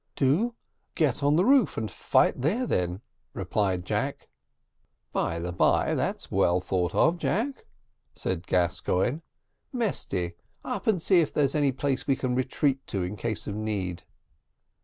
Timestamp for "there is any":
11.31-11.71